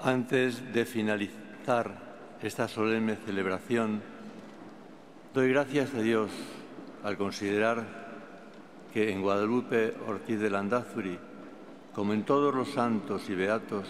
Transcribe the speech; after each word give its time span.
Antes 0.00 0.72
de 0.72 0.84
finalizar 0.84 1.90
esta 2.40 2.68
solemne 2.68 3.16
celebración, 3.16 4.00
doy 5.34 5.50
gracias 5.50 5.92
a 5.92 6.00
Dios 6.00 6.30
al 7.02 7.16
considerar 7.16 7.84
que 8.94 9.10
en 9.10 9.22
Guadalupe 9.22 9.94
Ortiz 10.06 10.38
de 10.38 10.50
Landazuri, 10.50 11.18
como 11.92 12.12
en 12.12 12.22
todos 12.22 12.54
los 12.54 12.68
santos 12.68 13.28
y 13.28 13.34
beatos, 13.34 13.88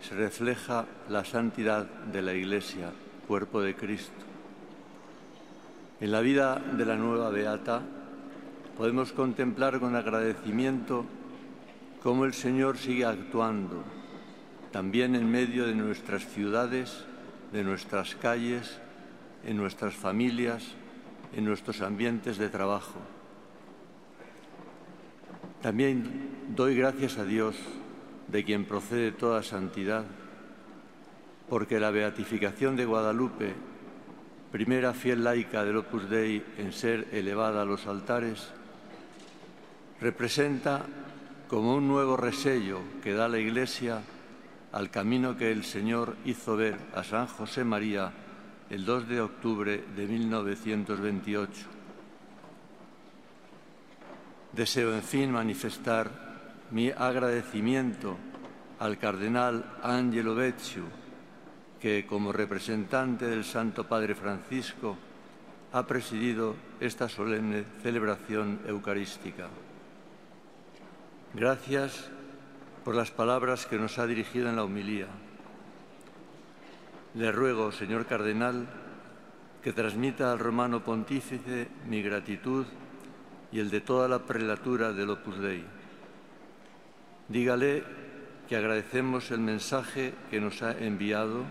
se 0.00 0.16
refleja 0.16 0.84
la 1.08 1.24
santidad 1.24 1.86
de 1.86 2.22
la 2.22 2.34
Iglesia, 2.34 2.90
cuerpo 3.28 3.60
de 3.60 3.76
Cristo. 3.76 4.24
En 6.00 6.10
la 6.10 6.22
vida 6.22 6.60
de 6.76 6.84
la 6.84 6.96
nueva 6.96 7.30
beata 7.30 7.82
podemos 8.76 9.12
contemplar 9.12 9.78
con 9.78 9.94
agradecimiento 9.94 11.04
cómo 12.02 12.24
el 12.24 12.34
Señor 12.34 12.78
sigue 12.78 13.04
actuando, 13.04 13.84
también 14.72 15.14
en 15.14 15.30
medio 15.30 15.66
de 15.66 15.74
nuestras 15.74 16.26
ciudades, 16.26 17.04
de 17.52 17.64
nuestras 17.64 18.14
calles, 18.16 18.78
en 19.44 19.56
nuestras 19.56 19.94
familias, 19.94 20.64
en 21.34 21.44
nuestros 21.44 21.80
ambientes 21.80 22.38
de 22.38 22.48
trabajo. 22.48 22.98
También 25.62 26.30
doy 26.54 26.76
gracias 26.76 27.18
a 27.18 27.24
Dios, 27.24 27.56
de 28.28 28.44
quien 28.44 28.64
procede 28.64 29.12
toda 29.12 29.42
santidad, 29.42 30.04
porque 31.48 31.78
la 31.80 31.90
beatificación 31.90 32.76
de 32.76 32.84
Guadalupe, 32.84 33.54
primera 34.50 34.92
fiel 34.94 35.22
laica 35.24 35.64
del 35.64 35.76
Opus 35.76 36.08
Dei 36.10 36.42
en 36.58 36.72
ser 36.72 37.08
elevada 37.12 37.62
a 37.62 37.64
los 37.64 37.86
altares, 37.86 38.48
representa 40.00 40.86
como 41.48 41.76
un 41.76 41.86
nuevo 41.86 42.16
resello 42.16 42.80
que 43.02 43.14
da 43.14 43.28
la 43.28 43.38
Iglesia 43.38 44.02
al 44.76 44.90
camino 44.90 45.38
que 45.38 45.50
el 45.50 45.64
Señor 45.64 46.16
hizo 46.26 46.54
ver 46.54 46.76
a 46.94 47.02
San 47.02 47.26
José 47.28 47.64
María 47.64 48.12
el 48.68 48.84
2 48.84 49.08
de 49.08 49.22
octubre 49.22 49.82
de 49.96 50.06
1928. 50.06 51.66
Deseo, 54.52 54.94
en 54.94 55.02
fin, 55.02 55.32
manifestar 55.32 56.10
mi 56.72 56.90
agradecimiento 56.90 58.18
al 58.78 58.98
cardenal 58.98 59.64
Angelo 59.82 60.34
Becciu, 60.34 60.84
que 61.80 62.04
como 62.04 62.30
representante 62.30 63.28
del 63.28 63.44
Santo 63.44 63.88
Padre 63.88 64.14
Francisco 64.14 64.98
ha 65.72 65.86
presidido 65.86 66.54
esta 66.80 67.08
solemne 67.08 67.64
celebración 67.82 68.60
eucarística. 68.66 69.48
Gracias 71.32 72.10
por 72.86 72.94
las 72.94 73.10
palabras 73.10 73.66
que 73.66 73.78
nos 73.78 73.98
ha 73.98 74.06
dirigido 74.06 74.48
en 74.48 74.54
la 74.54 74.62
homilía. 74.62 75.08
Le 77.16 77.32
ruego, 77.32 77.72
señor 77.72 78.06
cardenal, 78.06 78.68
que 79.60 79.72
transmita 79.72 80.30
al 80.30 80.38
romano 80.38 80.84
pontífice 80.84 81.66
mi 81.88 82.00
gratitud 82.00 82.64
y 83.50 83.58
el 83.58 83.70
de 83.70 83.80
toda 83.80 84.06
la 84.06 84.20
prelatura 84.20 84.92
del 84.92 85.10
Opus 85.10 85.40
Dei. 85.40 85.64
Dígale 87.26 87.82
que 88.48 88.54
agradecemos 88.54 89.32
el 89.32 89.40
mensaje 89.40 90.14
que 90.30 90.40
nos 90.40 90.62
ha 90.62 90.70
enviado 90.78 91.42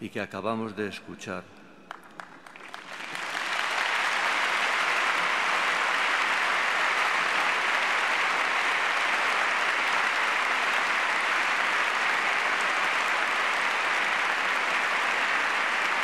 y 0.00 0.08
que 0.08 0.20
acabamos 0.20 0.74
de 0.74 0.88
escuchar. 0.88 1.44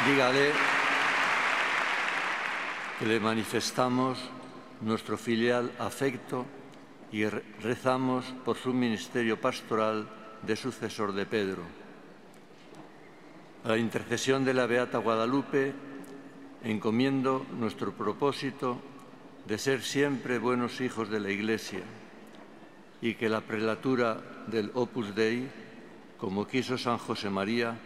Dígale 0.05 0.53
que 2.99 3.07
le 3.07 3.19
manifestamos 3.19 4.19
nuestro 4.83 5.17
filial 5.17 5.73
afecto 5.79 6.45
y 7.11 7.25
rezamos 7.25 8.27
por 8.45 8.57
su 8.57 8.75
ministerio 8.75 9.41
pastoral 9.41 10.07
de 10.43 10.55
sucesor 10.55 11.13
de 11.13 11.25
Pedro. 11.25 11.63
A 13.65 13.69
la 13.71 13.79
intercesión 13.79 14.45
de 14.45 14.55
la 14.55 14.67
Beata 14.67 14.99
Guadalupe 14.99 15.73
encomiendo 16.63 17.47
nuestro 17.59 17.93
propósito 17.93 18.79
de 19.47 19.59
ser 19.59 19.83
siempre 19.83 20.39
buenos 20.39 20.81
hijos 20.81 21.09
de 21.09 21.21
la 21.21 21.31
Iglesia 21.31 21.83
y 23.01 23.15
que 23.15 23.29
la 23.29 23.41
prelatura 23.41 24.21
del 24.47 24.71
Opus 24.75 25.15
Dei, 25.15 25.49
como 26.19 26.47
quiso 26.47 26.77
San 26.77 26.99
José 26.99 27.31
María, 27.31 27.77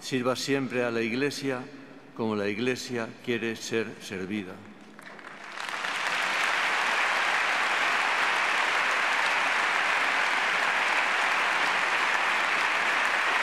sirva 0.00 0.36
siempre 0.36 0.84
a 0.84 0.90
la 0.90 1.00
Iglesia 1.00 1.60
como 2.16 2.34
la 2.34 2.48
Iglesia 2.48 3.08
quiere 3.24 3.54
ser 3.56 3.86
servida. 4.00 4.54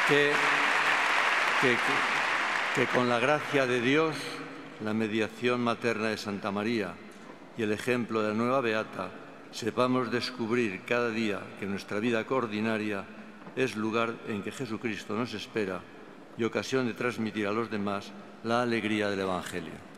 Que, 0.07 0.31
que, 2.75 2.85
con 2.87 3.07
la 3.07 3.19
gracia 3.19 3.65
de 3.65 3.79
Dios, 3.79 4.15
la 4.83 4.93
mediación 4.93 5.61
materna 5.61 6.09
de 6.09 6.17
Santa 6.17 6.51
María 6.51 6.93
y 7.57 7.63
el 7.63 7.71
ejemplo 7.71 8.21
de 8.21 8.29
la 8.29 8.33
nueva 8.33 8.61
Beata, 8.61 9.11
sepamos 9.51 10.11
descubrir 10.11 10.81
cada 10.85 11.09
día 11.09 11.39
que 11.59 11.67
nuestra 11.67 11.99
vida 11.99 12.25
coordinaria 12.25 13.05
es 13.55 13.75
lugar 13.75 14.13
en 14.27 14.43
que 14.43 14.51
Jesucristo 14.51 15.15
nos 15.15 15.33
espera 15.33 15.79
y 16.37 16.43
ocasión 16.43 16.87
de 16.87 16.93
transmitir 16.93 17.47
a 17.47 17.51
los 17.51 17.69
demás 17.69 18.11
la 18.43 18.61
alegría 18.61 19.09
del 19.09 19.21
Evangelio. 19.21 19.92